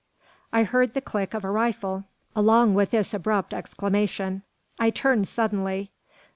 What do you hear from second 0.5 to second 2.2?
I heard the click of a rifle